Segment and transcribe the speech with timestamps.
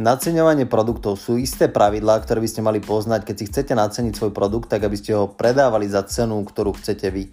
[0.00, 4.32] Naceňovanie produktov sú isté pravidlá, ktoré by ste mali poznať, keď si chcete naceniť svoj
[4.32, 7.28] produkt, tak aby ste ho predávali za cenu, ktorú chcete vy.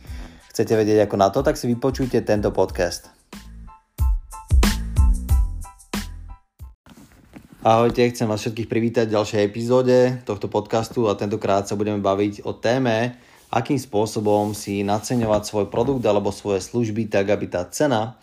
[0.52, 3.08] Chcete vedieť ako na to, tak si vypočujte tento podcast.
[7.64, 12.44] Ahojte, chcem vás všetkých privítať v ďalšej epizóde tohto podcastu a tentokrát sa budeme baviť
[12.44, 13.16] o téme,
[13.48, 18.20] akým spôsobom si naceňovať svoj produkt alebo svoje služby tak, aby tá cena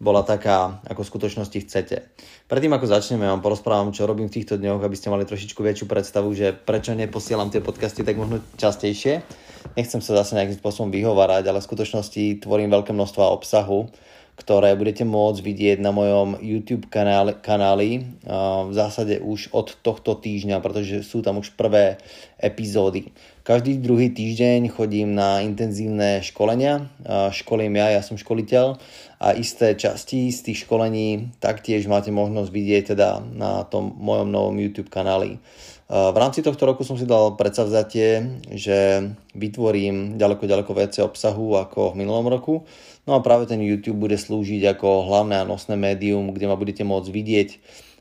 [0.00, 1.96] bola taká, ako v skutočnosti chcete.
[2.48, 5.84] Predtým ako začneme, vám porozprávam, čo robím v týchto dňoch, aby ste mali trošičku väčšiu
[5.84, 9.20] predstavu, že prečo neposielam tie podcasty tak možno častejšie.
[9.76, 13.92] Nechcem sa zase nejakým spôsobom vyhovárať, ale v skutočnosti tvorím veľké množstvo obsahu,
[14.40, 18.08] ktoré budete môcť vidieť na mojom YouTube kanáli, kanáli
[18.64, 22.00] v zásade už od tohto týždňa, pretože sú tam už prvé
[22.40, 23.12] epizódy.
[23.44, 26.88] Každý druhý týždeň chodím na intenzívne školenia,
[27.36, 28.80] školím ja, ja som školiteľ
[29.20, 34.56] a isté časti z tých školení taktiež máte možnosť vidieť teda na tom mojom novom
[34.56, 35.36] YouTube kanáli.
[35.90, 41.90] V rámci tohto roku som si dal predsavzatie, že vytvorím ďaleko, ďaleko viacej obsahu ako
[41.90, 42.62] v minulom roku.
[43.10, 46.86] No a práve ten YouTube bude slúžiť ako hlavné a nosné médium, kde ma budete
[46.86, 47.48] môcť vidieť,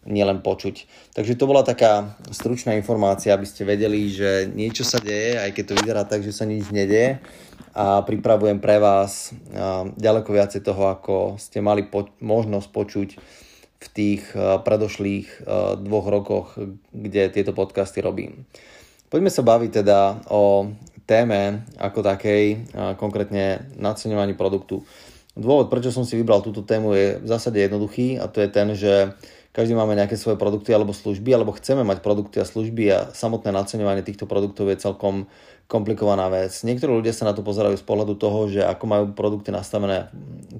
[0.06, 0.86] nielen počuť.
[1.18, 5.64] Takže to bola taká stručná informácia, aby ste vedeli, že niečo sa deje, aj keď
[5.66, 7.18] to vyzerá tak, že sa nič nedeje
[7.74, 9.34] a pripravujem pre vás
[9.98, 13.10] ďaleko viacej toho, ako ste mali po- možnosť počuť
[13.80, 15.44] v tých eh, predošlých eh,
[15.80, 16.48] dvoch rokoch,
[16.92, 18.44] kde tieto podcasty robím.
[19.10, 20.70] Poďme sa baviť teda o
[21.10, 22.70] téme ako takej,
[23.02, 24.86] konkrétne naceňovaní produktu.
[25.34, 28.78] Dôvod, prečo som si vybral túto tému je v zásade jednoduchý a to je ten,
[28.78, 29.18] že
[29.50, 33.50] každý máme nejaké svoje produkty alebo služby, alebo chceme mať produkty a služby a samotné
[33.50, 35.26] naceňovanie týchto produktov je celkom
[35.70, 36.54] komplikovaná vec.
[36.66, 40.10] Niektorí ľudia sa na to pozerajú z pohľadu toho, že ako majú produkty nastavené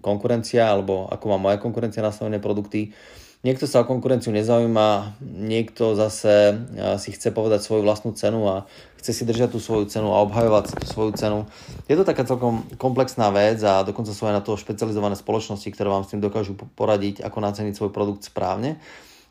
[0.06, 2.94] konkurencia, alebo ako má moja konkurencia nastavené produkty.
[3.40, 6.60] Niekto sa o konkurenciu nezaujíma, niekto zase
[7.00, 8.68] si chce povedať svoju vlastnú cenu a
[9.00, 11.48] chce si držať tú svoju cenu a obhajovať tú svoju cenu.
[11.88, 15.88] Je to taká celkom komplexná vec a dokonca sú aj na to špecializované spoločnosti, ktoré
[15.88, 18.76] vám s tým dokážu poradiť, ako naceniť svoj produkt správne.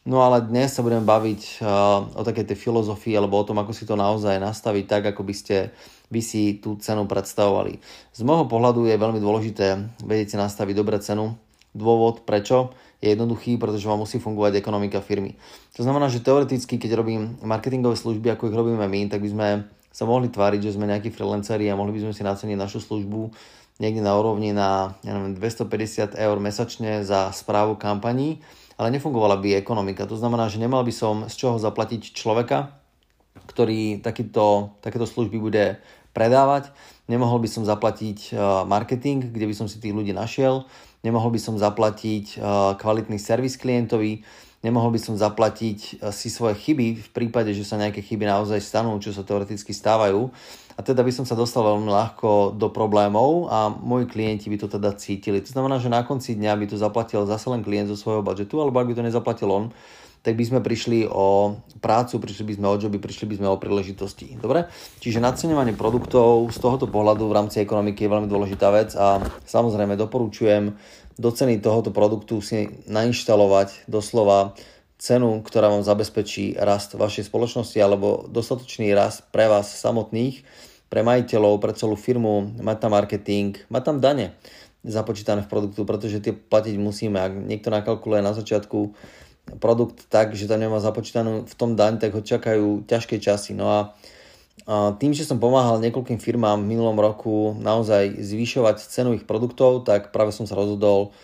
[0.08, 3.76] No ale dnes sa budem baviť uh, o takej tej filozofii alebo o tom, ako
[3.76, 5.68] si to naozaj nastaviť tak, ako by ste
[6.08, 7.76] vy si tú cenu predstavovali.
[8.16, 11.36] Z môjho pohľadu je veľmi dôležité vedieť si nastaviť dobré cenu.
[11.76, 15.38] Dôvod prečo je jednoduchý, pretože vám musí fungovať ekonomika firmy.
[15.78, 19.48] To znamená, že teoreticky, keď robím marketingové služby, ako ich robíme my, tak by sme
[19.94, 23.30] sa mohli tváriť, že sme nejakí freelanceri a mohli by sme si naceniť našu službu
[23.78, 28.42] niekde na úrovni na ja neviem, 250 eur mesačne za správu kampaní
[28.78, 30.06] ale nefungovala by ekonomika.
[30.06, 32.78] To znamená, že nemal by som z čoho zaplatiť človeka,
[33.50, 35.82] ktorý takýto, takéto služby bude
[36.14, 36.70] predávať.
[37.10, 38.32] Nemohol by som zaplatiť e,
[38.70, 40.62] marketing, kde by som si tých ľudí našiel.
[41.08, 44.20] Nemohol by som zaplatiť e, kvalitný servis klientovi.
[44.60, 48.60] Nemohol by som zaplatiť e, si svoje chyby v prípade, že sa nejaké chyby naozaj
[48.60, 50.28] stanú, čo sa teoreticky stávajú
[50.78, 54.70] a teda by som sa dostal veľmi ľahko do problémov a moji klienti by to
[54.70, 55.42] teda cítili.
[55.42, 58.62] To znamená, že na konci dňa by to zaplatil zase len klient zo svojho budžetu,
[58.62, 59.64] alebo ak by to nezaplatil on,
[60.22, 63.60] tak by sme prišli o prácu, prišli by sme o joby, prišli by sme o
[63.60, 64.38] príležitosti.
[64.38, 64.66] Dobre?
[64.98, 69.94] Čiže naceňovanie produktov z tohoto pohľadu v rámci ekonomiky je veľmi dôležitá vec a samozrejme
[69.94, 70.74] doporučujem
[71.18, 74.54] do ceny tohoto produktu si nainštalovať doslova
[74.98, 80.42] cenu, ktorá vám zabezpečí rast vašej spoločnosti alebo dostatočný rast pre vás samotných
[80.88, 84.34] pre majiteľov, pre celú firmu, mať tam marketing, mať tam dane
[84.88, 87.20] započítané v produktu, pretože tie platiť musíme.
[87.20, 88.96] Ak niekto nakalkuluje na začiatku
[89.56, 93.56] produkt tak, že tam nemá započítanú v tom daň, tak ho čakajú ťažké časy.
[93.56, 93.78] No a
[95.00, 100.12] tým, že som pomáhal niekoľkým firmám v minulom roku naozaj zvyšovať cenu ich produktov, tak
[100.12, 101.16] práve som sa rozhodol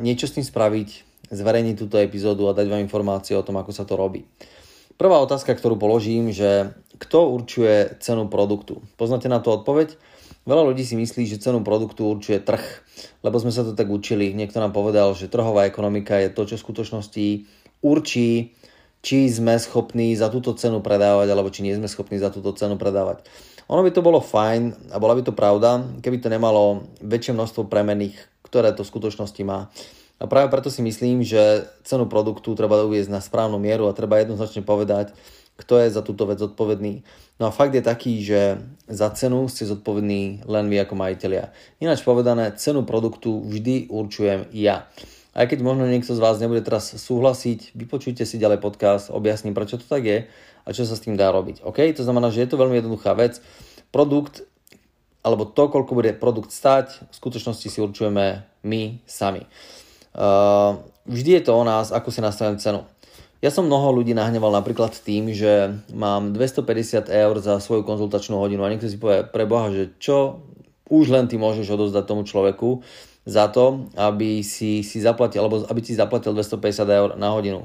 [0.00, 0.88] niečo s tým spraviť,
[1.28, 4.24] zverejniť túto epizódu a dať vám informácie o tom, ako sa to robí.
[4.96, 8.84] Prvá otázka, ktorú položím, že kto určuje cenu produktu?
[9.00, 9.96] Poznáte na to odpoveď?
[10.50, 12.82] Veľa ľudí si myslí, že cenu produktu určuje trh,
[13.22, 14.34] lebo sme sa to tak učili.
[14.34, 17.26] Niekto nám povedal, že trhová ekonomika je to, čo v skutočnosti
[17.86, 18.58] určí,
[18.98, 22.74] či sme schopní za túto cenu predávať, alebo či nie sme schopní za túto cenu
[22.74, 23.22] predávať.
[23.70, 27.70] Ono by to bolo fajn a bola by to pravda, keby to nemalo väčšie množstvo
[27.70, 29.70] premených, ktoré to v skutočnosti má.
[30.18, 34.18] A práve preto si myslím, že cenu produktu treba uviezť na správnu mieru a treba
[34.18, 35.14] jednoznačne povedať,
[35.60, 37.04] kto je za túto vec zodpovedný.
[37.36, 41.52] No a fakt je taký, že za cenu ste zodpovední len vy ako majiteľia.
[41.84, 44.88] Ináč povedané, cenu produktu vždy určujem ja.
[45.36, 49.78] Aj keď možno niekto z vás nebude teraz súhlasiť, vypočujte si ďalej podcast, objasním, prečo
[49.78, 50.18] to tak je
[50.64, 51.62] a čo sa s tým dá robiť.
[51.62, 51.78] OK?
[51.96, 53.38] To znamená, že je to veľmi jednoduchá vec.
[53.94, 54.42] Produkt
[55.20, 59.44] alebo to, koľko bude produkt stať, v skutočnosti si určujeme my sami.
[60.16, 62.88] Uh, vždy je to o nás, ako si nastavím cenu.
[63.40, 68.68] Ja som mnoho ľudí nahneval napríklad tým, že mám 250 eur za svoju konzultačnú hodinu
[68.68, 70.44] a niekto si povie pre Boha, že čo
[70.92, 72.84] už len ty môžeš odozdať tomu človeku
[73.24, 77.64] za to, aby si, si zaplatil, alebo aby ti zaplatil 250 eur na hodinu.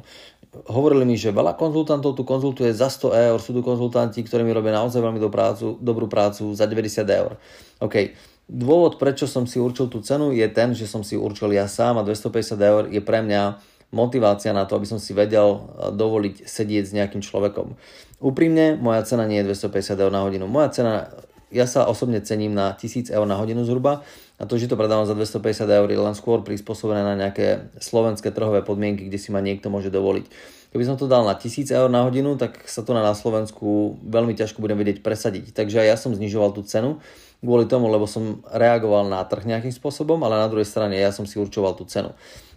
[0.72, 4.56] Hovorili mi, že veľa konzultantov tu konzultuje za 100 eur, sú tu konzultanti, ktorí mi
[4.56, 7.36] robia naozaj veľmi dobrú prácu, dobrú prácu za 90 eur.
[7.84, 8.16] OK,
[8.48, 12.00] dôvod, prečo som si určil tú cenu, je ten, že som si určil ja sám
[12.00, 16.44] a 250 eur je pre mňa motivácia na to, aby som si vedel eh, dovoliť
[16.44, 17.80] sedieť s nejakým človekom.
[18.20, 20.48] Úprimne, moja cena nie je 250 eur na hodinu.
[20.48, 21.08] Moja cena,
[21.52, 24.04] ja sa osobne cením na 1000 eur na hodinu zhruba
[24.36, 28.36] a to, že to predávam za 250 eur je len skôr prispôsobené na nejaké slovenské
[28.36, 30.28] trhové podmienky, kde si ma niekto môže dovoliť.
[30.76, 34.36] Keby som to dal na 1000 eur na hodinu, tak sa to na Slovensku veľmi
[34.36, 35.56] ťažko budem vedieť presadiť.
[35.56, 37.00] Takže aj ja som znižoval tú cenu
[37.40, 41.24] kvôli tomu, lebo som reagoval na trh nejakým spôsobom, ale na druhej strane ja som
[41.24, 42.12] si určoval tú cenu.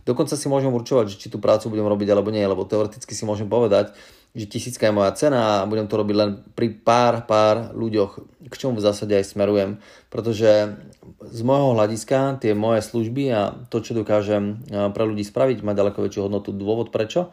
[0.09, 3.29] Dokonca si môžem určovať, že či tú prácu budem robiť alebo nie, lebo teoreticky si
[3.29, 3.93] môžem povedať,
[4.33, 8.55] že tisícka je moja cena a budem to robiť len pri pár, pár ľuďoch, k
[8.57, 9.85] čomu v zásade aj smerujem.
[10.09, 10.81] Pretože
[11.29, 14.65] z môjho hľadiska tie moje služby a to, čo dokážem
[14.97, 16.57] pre ľudí spraviť, má ďaleko väčšiu hodnotu.
[16.57, 17.29] Dôvod prečo?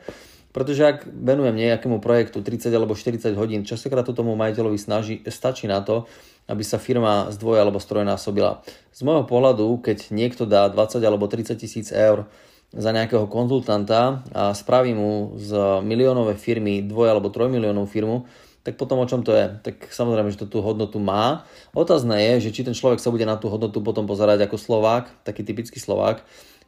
[0.51, 5.67] Pretože ak venujem nejakému projektu 30 alebo 40 hodín, častokrát to tomu majiteľovi snaží, stačí
[5.67, 6.07] na to,
[6.47, 8.63] aby sa firma zdvoja alebo strojnásobila.
[8.95, 12.31] Z môjho pohľadu, keď niekto dá 20 alebo 30 tisíc eur
[12.71, 18.17] za nejakého konzultanta a spraví mu z miliónovej firmy dvoj alebo trojmiliónovú firmu,
[18.65, 19.45] tak potom o čom to je?
[19.61, 21.45] Tak samozrejme, že to tú hodnotu má.
[21.77, 25.21] Otázne je, že či ten človek sa bude na tú hodnotu potom pozerať ako Slovák,
[25.21, 26.25] taký typický Slovák,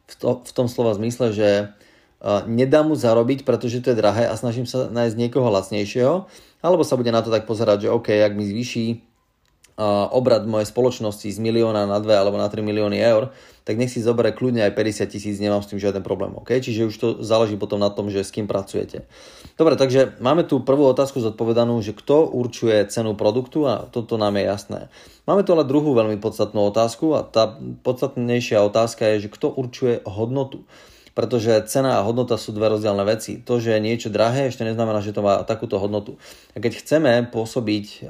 [0.08, 1.48] v, to, v tom slova zmysle, že
[2.22, 6.30] uh, nedá mu zarobiť, pretože to je drahé a snažím sa nájsť niekoho lacnejšieho,
[6.62, 9.07] alebo sa bude na to tak pozerať, že OK, ak mi zvýši
[10.10, 13.30] obrad mojej spoločnosti z milióna na 2 alebo na 3 milióny eur,
[13.62, 16.34] tak nech si zoberie kľudne aj 50 tisíc, nemám s tým žiaden problém.
[16.42, 16.58] Okay?
[16.58, 19.06] Čiže už to záleží potom na tom, že s kým pracujete.
[19.54, 24.34] Dobre, takže máme tu prvú otázku zodpovedanú, že kto určuje cenu produktu a toto nám
[24.40, 24.80] je jasné.
[25.28, 27.54] Máme tu ale druhú veľmi podstatnú otázku a tá
[27.86, 30.66] podstatnejšia otázka je, že kto určuje hodnotu
[31.18, 33.42] pretože cena a hodnota sú dve rozdielne veci.
[33.42, 36.14] To, že je niečo drahé, ešte neznamená, že to má takúto hodnotu.
[36.54, 38.06] A keď chceme pôsobiť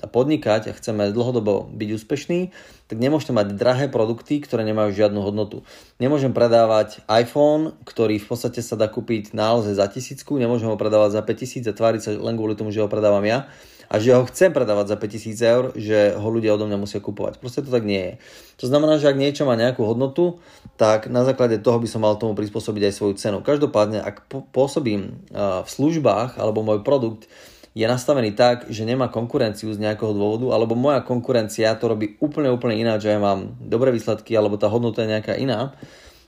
[0.00, 2.48] a podnikať a chceme dlhodobo byť úspešní,
[2.88, 5.60] tak nemôžete mať drahé produkty, ktoré nemajú žiadnu hodnotu.
[6.00, 11.20] Nemôžem predávať iPhone, ktorý v podstate sa dá kúpiť naozaj za tisícku, nemôžem ho predávať
[11.20, 13.44] za 5000 a tváriť sa len kvôli tomu, že ho predávam ja
[13.88, 17.40] a že ho chcem predávať za 5000 eur, že ho ľudia odo mňa musia kupovať.
[17.40, 18.12] Proste to tak nie je.
[18.60, 20.44] To znamená, že ak niečo má nejakú hodnotu,
[20.76, 23.40] tak na základe toho by som mal tomu prispôsobiť aj svoju cenu.
[23.40, 27.26] Každopádne, ak pôsobím v službách alebo môj produkt
[27.72, 32.50] je nastavený tak, že nemá konkurenciu z nejakého dôvodu, alebo moja konkurencia to robí úplne,
[32.50, 35.78] úplne ináč, že ja mám dobré výsledky, alebo tá hodnota je nejaká iná,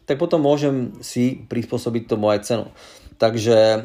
[0.07, 2.67] tak potom môžem si prispôsobiť tomu aj cenu.
[3.19, 3.83] Takže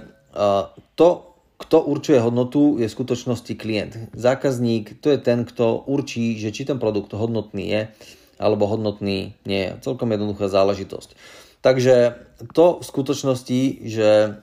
[0.94, 1.10] to,
[1.56, 3.94] kto určuje hodnotu, je v skutočnosti klient.
[4.12, 7.82] Zákazník to je ten, kto určí, že či ten produkt hodnotný je
[8.36, 9.72] alebo hodnotný nie je.
[9.80, 11.16] Celkom jednoduchá záležitosť.
[11.64, 12.20] Takže
[12.52, 14.38] to v skutočnosti, že,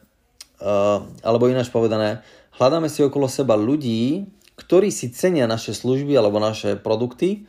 [0.58, 2.24] uh, alebo ináč povedané,
[2.56, 4.26] hľadáme si okolo seba ľudí,
[4.56, 7.44] ktorí si cenia naše služby alebo naše produkty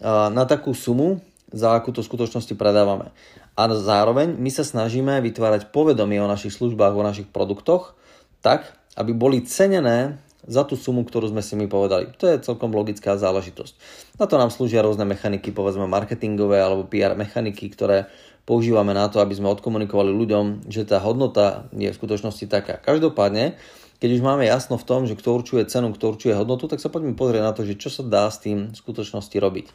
[0.00, 1.20] uh, na takú sumu,
[1.54, 3.14] za akú to v skutočnosti predávame.
[3.54, 7.94] A zároveň my sa snažíme vytvárať povedomie o našich službách, o našich produktoch,
[8.42, 12.12] tak, aby boli cenené za tú sumu, ktorú sme si my povedali.
[12.20, 13.74] To je celkom logická záležitosť.
[14.20, 18.12] Na to nám slúžia rôzne mechaniky, povedzme marketingové alebo PR mechaniky, ktoré
[18.44, 22.76] používame na to, aby sme odkomunikovali ľuďom, že tá hodnota je v skutočnosti taká.
[22.76, 23.56] Každopádne,
[24.04, 26.92] keď už máme jasno v tom, že kto určuje cenu, kto určuje hodnotu, tak sa
[26.92, 29.66] poďme pozrieť na to, že čo sa dá s tým v skutočnosti robiť.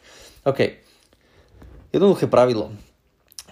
[0.46, 0.60] OK.
[1.90, 2.70] Jednoduché pravidlo.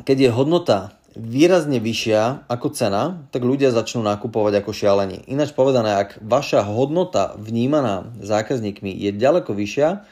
[0.07, 5.27] Keď je hodnota výrazne vyššia ako cena, tak ľudia začnú nakupovať ako šialení.
[5.27, 10.07] Ináč povedané, ak vaša hodnota vnímaná zákazníkmi je ďaleko vyššia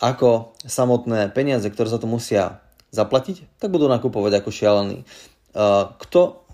[0.00, 4.98] ako samotné peniaze, ktoré za to musia zaplatiť, tak budú nakupovať ako šialení.
[6.00, 6.44] Kto,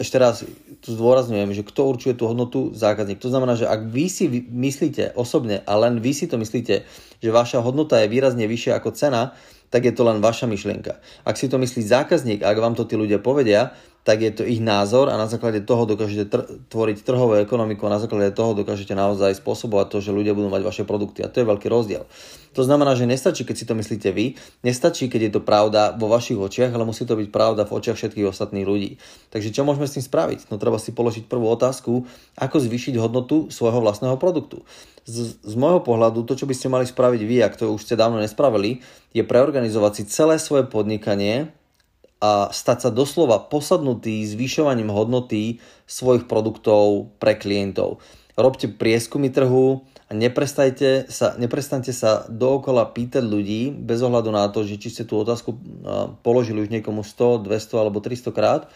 [0.00, 0.44] ešte raz
[0.80, 3.20] tu zdôrazňujem, že kto určuje tú hodnotu zákazník.
[3.20, 6.88] To znamená, že ak vy si myslíte osobne a len vy si to myslíte,
[7.20, 9.36] že vaša hodnota je výrazne vyššia ako cena,
[9.70, 10.98] tak je to len vaša myšlienka.
[11.22, 14.64] Ak si to myslí zákazník, ak vám to tí ľudia povedia, tak je to ich
[14.64, 18.96] názor a na základe toho dokážete tr- tvoriť trhovú ekonomiku a na základe toho dokážete
[18.96, 21.20] naozaj spôsobovať to, že ľudia budú mať vaše produkty.
[21.20, 22.08] A to je veľký rozdiel.
[22.56, 26.08] To znamená, že nestačí, keď si to myslíte vy, nestačí, keď je to pravda vo
[26.10, 28.96] vašich očiach, ale musí to byť pravda v očiach všetkých ostatných ľudí.
[29.30, 30.48] Takže čo môžeme s tým spraviť?
[30.48, 32.08] No treba si položiť prvú otázku,
[32.40, 34.64] ako zvýšiť hodnotu svojho vlastného produktu.
[35.04, 38.00] Z, z môjho pohľadu to, čo by ste mali spraviť vy, ak to už ste
[38.00, 38.80] dávno nespravili,
[39.12, 41.52] je preorganizovať si celé svoje podnikanie
[42.20, 45.56] a stať sa doslova posadnutý zvyšovaním hodnoty
[45.88, 48.04] svojich produktov pre klientov.
[48.36, 54.64] Robte prieskumy trhu a neprestajte sa, neprestaňte sa dookola pýtať ľudí bez ohľadu na to,
[54.64, 55.56] že či ste tú otázku
[56.24, 58.68] položili už niekomu 100, 200 alebo 300 krát.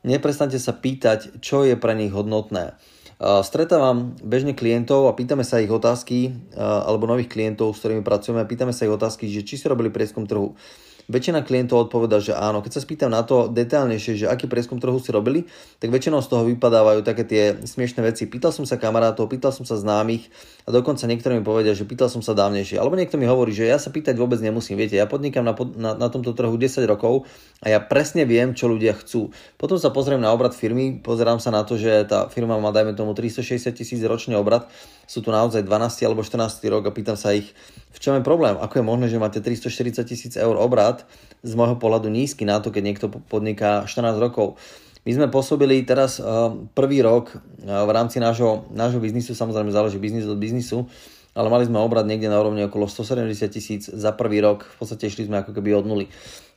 [0.00, 2.76] Neprestaňte sa pýtať, čo je pre nich hodnotné.
[3.20, 8.72] Stretávam bežne klientov a pýtame sa ich otázky, alebo nových klientov, s ktorými pracujeme, pýtame
[8.72, 10.56] sa ich otázky, že či si robili prieskum trhu
[11.10, 12.62] väčšina klientov odpoveda, že áno.
[12.62, 15.50] Keď sa spýtam na to detailnejšie, že aký prieskum trhu si robili,
[15.82, 18.30] tak väčšinou z toho vypadávajú také tie smiešné veci.
[18.30, 20.30] Pýtal som sa kamarátov, pýtal som sa známych
[20.64, 22.78] a dokonca niektorí mi povedia, že pýtal som sa dávnejšie.
[22.78, 24.78] Alebo niekto mi hovorí, že ja sa pýtať vôbec nemusím.
[24.78, 27.26] Viete, ja podnikám na, na, na tomto trhu 10 rokov
[27.58, 29.34] a ja presne viem, čo ľudia chcú.
[29.58, 32.94] Potom sa pozriem na obrad firmy, pozerám sa na to, že tá firma má, dajme
[32.94, 34.70] tomu, 360 tisíc ročný obrad,
[35.10, 37.50] sú tu naozaj 12 alebo 14 rok a pýtam sa ich,
[37.90, 41.02] v čom je problém, ako je možné, že máte 340 tisíc eur obrad,
[41.42, 44.60] z môjho pohľadu nízky na to, keď niekto podniká 14 rokov.
[45.08, 49.96] My sme pôsobili teraz uh, prvý rok uh, v rámci nášho, nášho biznisu, samozrejme záleží
[49.96, 50.84] biznis od biznisu,
[51.32, 54.68] ale mali sme obrad niekde na úrovni okolo 170 tisíc za prvý rok.
[54.68, 56.06] V podstate išli sme ako keby od nuly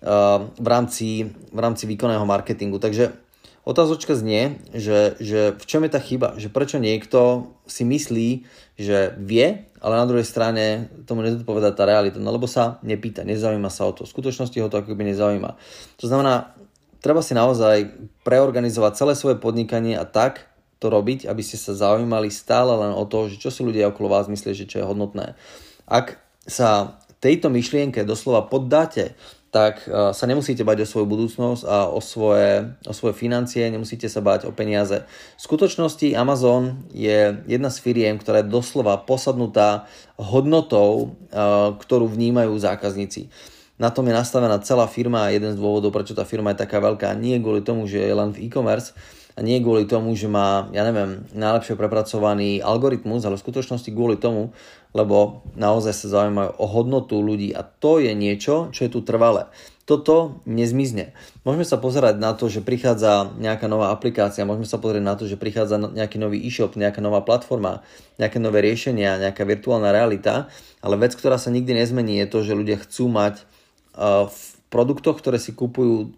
[0.03, 2.83] uh, v, rámci, v rámci výkonného marketingu.
[2.83, 3.22] Takže
[3.63, 6.35] otázočka znie, že, že v čom je tá chyba?
[6.35, 8.29] Že prečo niekto si myslí,
[8.75, 13.71] že vie, ale na druhej strane tomu nezodpovedá tá realita, no lebo sa nepýta, nezaujíma
[13.71, 14.07] sa o to.
[14.07, 15.51] V skutočnosti ho to ako by nezaujíma.
[15.99, 16.55] To znamená,
[17.03, 17.91] treba si naozaj
[18.23, 20.47] preorganizovať celé svoje podnikanie a tak
[20.83, 24.11] to robiť, aby ste sa zaujímali stále len o to, že čo si ľudia okolo
[24.11, 25.39] vás myslia, že čo je hodnotné.
[25.87, 29.15] Ak sa tejto myšlienke doslova poddáte,
[29.53, 34.09] tak e, sa nemusíte bať o svoju budúcnosť a o svoje, o svoje financie, nemusíte
[34.09, 35.05] sa bať o peniaze.
[35.37, 39.85] V skutočnosti Amazon je jedna z firiem, ktorá je doslova posadnutá
[40.17, 41.37] hodnotou, e,
[41.77, 43.29] ktorú vnímajú zákazníci.
[43.77, 46.81] Na tom je nastavená celá firma a jeden z dôvodov, prečo tá firma je taká
[46.81, 48.97] veľká, nie kvôli tomu, že je len v e-commerce,
[49.33, 54.21] a nie kvôli tomu, že má, ja neviem, najlepšie prepracovaný algoritmus, ale v skutočnosti kvôli
[54.21, 54.53] tomu,
[54.93, 59.49] lebo naozaj sa zaujímajú o hodnotu ľudí a to je niečo, čo je tu trvalé.
[59.83, 61.11] Toto nezmizne.
[61.43, 65.27] Môžeme sa pozerať na to, že prichádza nejaká nová aplikácia, môžeme sa pozrieť na to,
[65.27, 67.83] že prichádza no, nejaký nový e-shop, nejaká nová platforma,
[68.15, 70.47] nejaké nové riešenia, nejaká virtuálna realita,
[70.79, 74.39] ale vec, ktorá sa nikdy nezmení, je to, že ľudia chcú mať uh, v
[74.71, 76.15] produktoch, ktoré si kupujú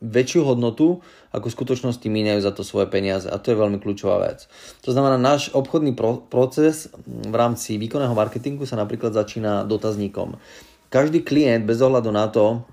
[0.00, 3.28] väčšiu hodnotu, ako v skutočnosti míňajú za to svoje peniaze.
[3.28, 4.48] A to je veľmi kľúčová vec.
[4.84, 10.40] To znamená, náš obchodný pro- proces v rámci výkonného marketingu sa napríklad začína dotazníkom.
[10.90, 12.64] Každý klient bez ohľadu na to,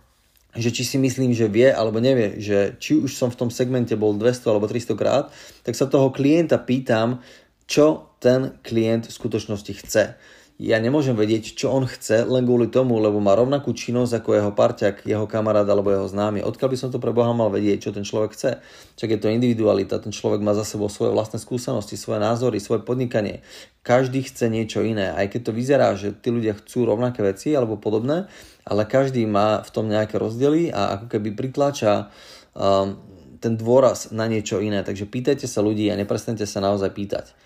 [0.57, 3.93] že či si myslím, že vie alebo nevie, že či už som v tom segmente
[3.93, 5.29] bol 200 alebo 300 krát,
[5.61, 7.21] tak sa toho klienta pýtam,
[7.69, 10.17] čo ten klient v skutočnosti chce
[10.57, 14.51] ja nemôžem vedieť, čo on chce len kvôli tomu, lebo má rovnakú činnosť ako jeho
[14.57, 16.41] parťak, jeho kamarát alebo jeho známy.
[16.41, 18.57] Odkiaľ by som to pre Boha mal vedieť, čo ten človek chce?
[18.97, 22.81] Čak je to individualita, ten človek má za sebou svoje vlastné skúsenosti, svoje názory, svoje
[22.81, 23.45] podnikanie.
[23.85, 27.77] Každý chce niečo iné, aj keď to vyzerá, že tí ľudia chcú rovnaké veci alebo
[27.77, 28.25] podobné,
[28.65, 32.09] ale každý má v tom nejaké rozdiely a ako keby pritláča
[32.57, 32.97] um,
[33.37, 34.81] ten dôraz na niečo iné.
[34.81, 37.37] Takže pýtajte sa ľudí a neprestante sa naozaj pýtať.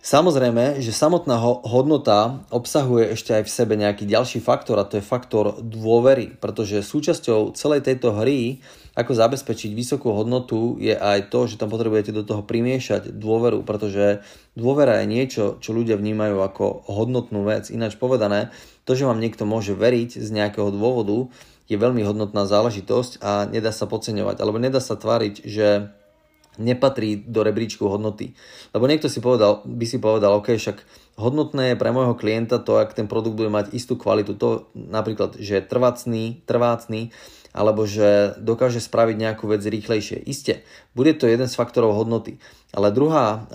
[0.00, 5.04] Samozrejme, že samotná hodnota obsahuje ešte aj v sebe nejaký ďalší faktor a to je
[5.04, 8.64] faktor dôvery, pretože súčasťou celej tejto hry,
[8.96, 14.24] ako zabezpečiť vysokú hodnotu, je aj to, že tam potrebujete do toho primiešať dôveru, pretože
[14.56, 17.68] dôvera je niečo, čo ľudia vnímajú ako hodnotnú vec.
[17.68, 18.48] Ináč povedané,
[18.88, 21.28] to, že vám niekto môže veriť z nejakého dôvodu,
[21.68, 25.92] je veľmi hodnotná záležitosť a nedá sa podceňovať, alebo nedá sa tváriť, že
[26.58, 28.34] nepatrí do rebríčku hodnoty.
[28.74, 30.82] Lebo niekto si povedal, by si povedal, OK, však
[31.20, 34.34] hodnotné je pre môjho klienta to, ak ten produkt bude mať istú kvalitu.
[34.40, 37.14] To napríklad, že je trvácný, trvácný,
[37.50, 40.22] alebo že dokáže spraviť nejakú vec rýchlejšie.
[40.26, 40.62] Isté,
[40.94, 42.38] bude to jeden z faktorov hodnoty.
[42.70, 43.46] Ale druhá,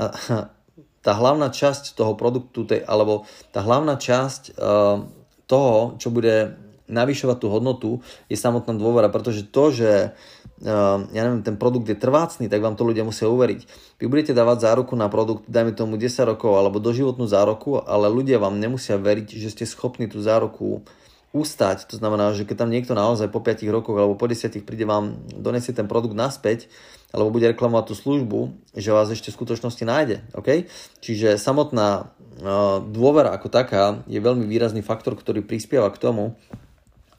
[1.06, 5.04] tá hlavná časť toho produktu, alebo tá hlavná časť uh,
[5.48, 7.90] toho, čo bude navyšovať tú hodnotu,
[8.30, 12.79] je samotná dôvera, pretože to, že uh, ja neviem, ten produkt je trvácný, tak vám
[12.79, 13.67] to ľudia musia uveriť.
[14.00, 18.39] Vy budete dávať záruku na produkt, dajme tomu 10 rokov alebo doživotnú záruku, ale ľudia
[18.39, 20.88] vám nemusia veriť, že ste schopní tú záruku
[21.35, 21.91] ustať.
[21.91, 25.19] To znamená, že keď tam niekto naozaj po 5 rokoch alebo po 10 príde vám,
[25.35, 26.71] donesie ten produkt naspäť,
[27.12, 28.39] alebo bude reklamovať tú službu,
[28.75, 30.24] že vás ešte v skutočnosti nájde.
[30.31, 30.71] Okay?
[31.03, 36.39] Čiže samotná uh, dôvera ako taká je veľmi výrazný faktor, ktorý prispieva k tomu,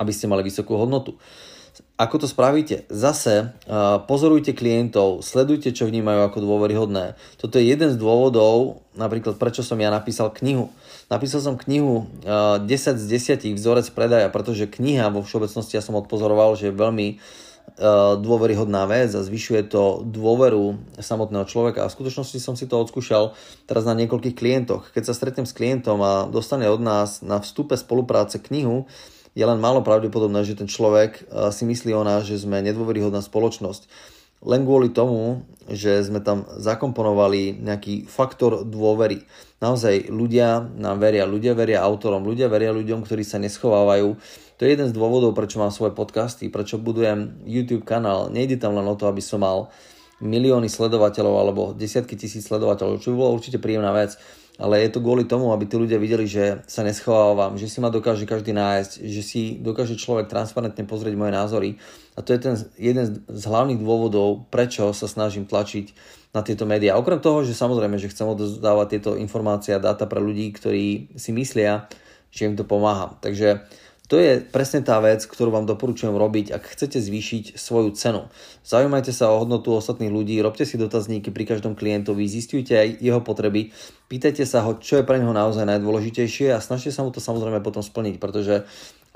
[0.01, 1.21] aby ste mali vysokú hodnotu.
[1.97, 2.85] Ako to spravíte?
[2.93, 7.17] Zase uh, pozorujte klientov, sledujte, čo vnímajú ako dôveryhodné.
[7.41, 10.69] Toto je jeden z dôvodov, napríklad prečo som ja napísal knihu.
[11.09, 13.05] Napísal som knihu uh, 10 z
[13.41, 17.09] 10 vzorec predaja, pretože kniha vo všeobecnosti ja som odpozoroval, že je veľmi
[18.23, 21.85] dôveryhodná vec a zvyšuje to dôveru samotného človeka.
[21.85, 23.37] A v skutočnosti som si to odskúšal
[23.69, 24.95] teraz na niekoľkých klientoch.
[24.97, 28.89] Keď sa stretnem s klientom a dostane od nás na vstupe spolupráce knihu,
[29.37, 34.17] je len málo pravdepodobné, že ten človek si myslí o nás, že sme nedôveryhodná spoločnosť
[34.45, 39.25] len kvôli tomu, že sme tam zakomponovali nejaký faktor dôvery.
[39.65, 44.09] Naozaj ľudia nám veria, ľudia veria autorom, ľudia veria ľuďom, ktorí sa neschovávajú.
[44.57, 48.29] To je jeden z dôvodov, prečo mám svoje podcasty, prečo budujem YouTube kanál.
[48.29, 49.73] Nejde tam len o to, aby som mal
[50.21, 54.17] milióny sledovateľov alebo desiatky tisíc sledovateľov, čo by bola určite príjemná vec
[54.57, 57.93] ale je to kvôli tomu, aby tí ľudia videli, že sa neschovávam, že si ma
[57.93, 61.71] dokáže každý nájsť, že si dokáže človek transparentne pozrieť moje názory.
[62.17, 65.93] A to je ten jeden z hlavných dôvodov, prečo sa snažím tlačiť
[66.33, 66.97] na tieto médiá.
[66.97, 71.31] Okrem toho, že samozrejme, že chcem odozdávať tieto informácie a dáta pre ľudí, ktorí si
[71.37, 71.89] myslia,
[72.33, 73.17] že im to pomáha.
[73.21, 73.65] Takže
[74.07, 78.31] to je presne tá vec, ktorú vám doporučujem robiť, ak chcete zvýšiť svoju cenu.
[78.63, 83.19] Zaujímajte sa o hodnotu ostatných ľudí, robte si dotazníky pri každom klientovi, zistujte aj jeho
[83.19, 83.75] potreby,
[84.07, 87.59] pýtajte sa ho, čo je pre neho naozaj najdôležitejšie a snažte sa mu to samozrejme
[87.67, 88.63] potom splniť, pretože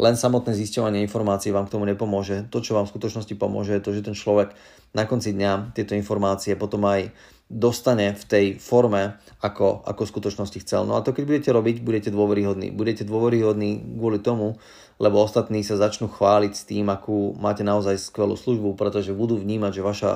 [0.00, 2.48] len samotné zisťovanie informácií vám k tomu nepomôže.
[2.48, 4.56] To, čo vám v skutočnosti pomôže, je to, že ten človek
[4.96, 7.12] na konci dňa tieto informácie potom aj
[7.50, 10.86] dostane v tej forme, ako, ako v skutočnosti chcel.
[10.86, 12.70] No a to keď budete robiť, budete dôveryhodní.
[12.70, 14.56] Budete dôveryhodní kvôli tomu,
[15.02, 19.82] lebo ostatní sa začnú chváliť s tým, akú máte naozaj skvelú službu, pretože budú vnímať,
[19.82, 20.12] že vaša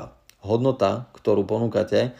[0.46, 2.14] hodnota, ktorú ponúkate,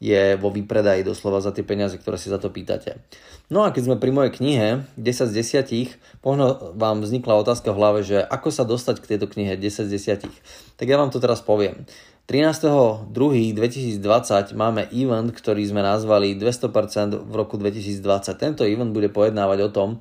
[0.00, 2.96] je vo výpredaji doslova za tie peniaze, ktoré si za to pýtate.
[3.52, 5.32] No a keď sme pri mojej knihe 10 z
[5.68, 9.84] 10, možno vám vznikla otázka v hlave, že ako sa dostať k tejto knihe 10
[9.84, 9.92] z
[10.24, 10.24] 10.
[10.80, 11.84] Tak ja vám to teraz poviem.
[12.32, 18.00] 13.2.2020 máme event, ktorý sme nazvali 200% v roku 2020.
[18.40, 19.98] Tento event bude pojednávať o tom,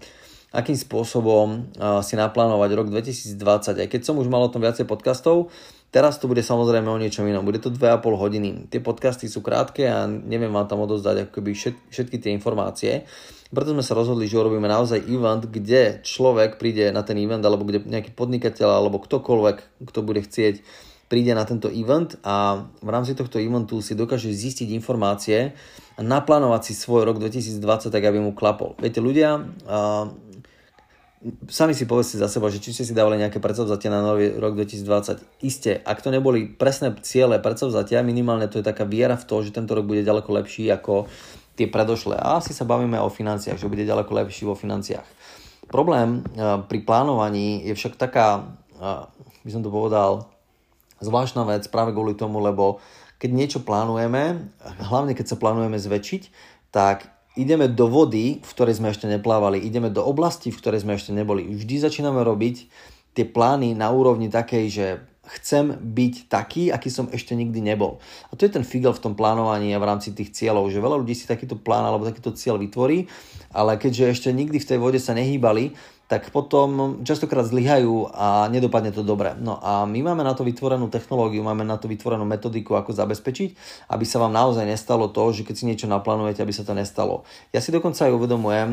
[0.53, 1.74] akým spôsobom
[2.06, 3.82] si naplánovať rok 2020.
[3.82, 5.50] Aj keď som už mal o tom viacej podcastov,
[5.89, 7.46] teraz to bude samozrejme o niečom inom.
[7.46, 8.50] Bude to 2,5 hodiny.
[8.70, 11.53] Tie podcasty sú krátke a neviem vám tam odozdať akoby
[11.90, 13.05] všetky tie informácie.
[13.50, 17.66] Preto sme sa rozhodli, že urobíme naozaj event, kde človek príde na ten event, alebo
[17.66, 20.61] kde nejaký podnikateľ, alebo ktokoľvek, kto bude chcieť
[21.09, 25.57] príde na tento event a v rámci tohto eventu si dokáže zistiť informácie
[25.98, 28.77] a naplánovať si svoj rok 2020 tak, aby mu klapol.
[28.77, 30.05] Viete, ľudia, uh,
[31.51, 34.55] sami si povedzte za seba, že či ste si dávali nejaké predsavzatia na nový rok
[34.55, 35.44] 2020.
[35.44, 39.51] Isté, ak to neboli presné ciele predsavzatia, minimálne to je taká viera v to, že
[39.51, 41.12] tento rok bude ďaleko lepší ako
[41.60, 42.16] tie predošlé.
[42.16, 45.03] A asi sa bavíme o financiách, že bude ďaleko lepší vo financiách.
[45.68, 49.12] Problém uh, pri plánovaní je však taká, uh,
[49.44, 50.32] by som to povedal,
[51.03, 52.79] zvláštna vec práve kvôli tomu, lebo
[53.20, 54.55] keď niečo plánujeme,
[54.88, 56.22] hlavne keď sa plánujeme zväčšiť,
[56.72, 61.00] tak ideme do vody, v ktorej sme ešte neplávali, ideme do oblasti, v ktorej sme
[61.00, 61.48] ešte neboli.
[61.48, 62.68] Vždy začíname robiť
[63.16, 64.88] tie plány na úrovni takej, že
[65.40, 68.02] chcem byť taký, aký som ešte nikdy nebol.
[68.30, 71.00] A to je ten figel v tom plánovaní a v rámci tých cieľov, že veľa
[71.00, 73.06] ľudí si takýto plán alebo takýto cieľ vytvorí,
[73.54, 75.78] ale keďže ešte nikdy v tej vode sa nehýbali,
[76.09, 79.37] tak potom častokrát zlyhajú a nedopadne to dobre.
[79.37, 83.50] No a my máme na to vytvorenú technológiu, máme na to vytvorenú metodiku, ako zabezpečiť,
[83.93, 87.29] aby sa vám naozaj nestalo to, že keď si niečo naplánujete, aby sa to nestalo.
[87.53, 88.69] Ja si dokonca aj uvedomujem,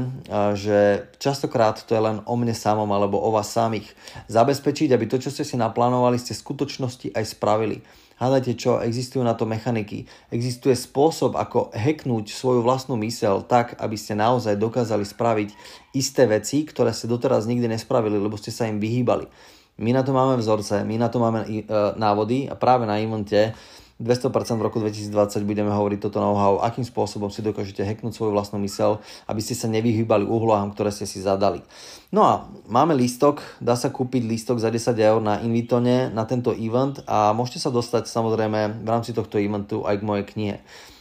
[0.56, 3.92] že častokrát to je len o mne samom alebo o vás samých.
[4.32, 7.84] Zabezpečiť, aby to, čo ste si naplánovali, ste v skutočnosti aj spravili.
[8.16, 10.08] Hľadajte čo, existujú na to mechaniky.
[10.32, 15.48] Existuje spôsob, ako hacknúť svoju vlastnú mysel tak, aby ste naozaj dokázali spraviť
[15.92, 19.28] isté veci, ktoré ste doteraz nikdy nespravili, lebo ste sa im vyhýbali.
[19.76, 21.60] My na to máme vzorce, my na to máme e,
[22.00, 23.52] návody a práve na evente
[23.96, 24.28] 200%
[24.60, 29.00] v roku 2020 budeme hovoriť toto know-how, akým spôsobom si dokážete hacknúť svoju vlastnú mysel,
[29.24, 31.64] aby ste sa nevyhýbali úlohám, ktoré ste si zadali.
[32.12, 36.52] No a máme lístok, dá sa kúpiť lístok za 10 eur na Invitone na tento
[36.52, 40.56] event a môžete sa dostať samozrejme v rámci tohto eventu aj k mojej knihe.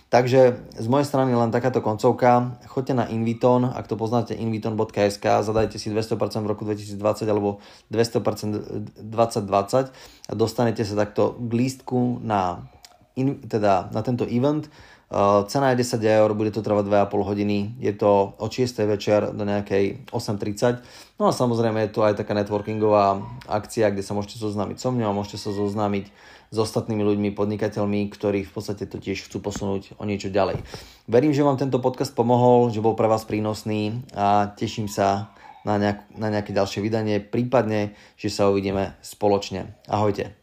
[0.05, 2.55] Takže z mojej strany len takáto koncovka.
[2.71, 7.59] Choďte na Inviton, ak to poznáte inviton.sk, zadajte si 200% v roku 2020 alebo
[7.91, 9.91] 200% 2020
[10.29, 12.63] a dostanete sa takto k lístku na
[13.15, 14.67] in, teda na tento event.
[15.05, 18.73] Uh, cena je 10 eur, bude to trvať 2,5 hodiny, je to od 6.
[18.89, 20.81] večer do nejakej 8.30.
[21.21, 25.13] No a samozrejme je to aj taká networkingová akcia, kde sa môžete zoznámiť so mňou
[25.13, 26.09] a môžete sa zoznámiť
[26.49, 30.61] s ostatnými ľuďmi, podnikateľmi, ktorí v podstate to tiež chcú posunúť o niečo ďalej.
[31.05, 35.81] Verím, že vám tento podcast pomohol, že bol pre vás prínosný a teším sa na,
[35.81, 39.73] nejak, na nejaké ďalšie vydanie, prípadne, že sa uvidíme spoločne.
[39.89, 40.33] Ahojte.